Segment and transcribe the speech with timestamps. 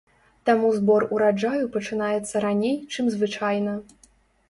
[0.49, 3.81] Таму збор ураджаю пачынаецца раней, чым звычайна.